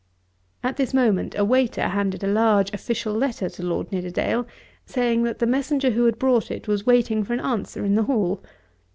[0.63, 4.47] At this moment a waiter handed a large official letter to Lord Nidderdale,
[4.83, 8.03] saying that the messenger who had brought it was waiting for an answer in the
[8.05, 8.41] hall.